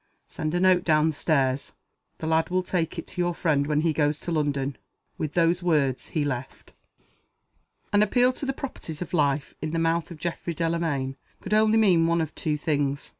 Send 0.27 0.55
a 0.55 0.59
note 0.59 0.83
down 0.83 1.11
stairs. 1.11 1.73
The 2.17 2.25
lad 2.25 2.49
will 2.49 2.63
take 2.63 2.97
it 2.97 3.05
to 3.05 3.21
your 3.21 3.35
friend 3.35 3.67
when 3.67 3.81
he 3.81 3.93
goes 3.93 4.17
to 4.21 4.31
London." 4.31 4.77
With 5.19 5.33
those 5.33 5.61
words 5.61 6.07
he 6.09 6.23
left. 6.23 6.73
An 7.93 8.01
appeal 8.01 8.33
to 8.33 8.47
the 8.47 8.51
proprieties 8.51 9.03
of 9.03 9.13
life, 9.13 9.53
in 9.61 9.73
the 9.73 9.77
mouth 9.77 10.09
of 10.09 10.17
Geoffrey 10.17 10.55
Delamayn, 10.55 11.17
could 11.39 11.53
only 11.53 11.77
mean 11.77 12.07
one 12.07 12.19
of 12.19 12.33
two 12.33 12.57
things. 12.57 13.09